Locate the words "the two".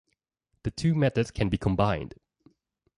0.63-0.95